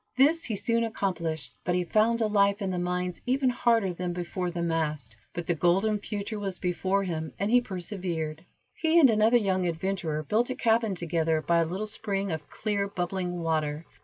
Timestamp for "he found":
1.75-2.21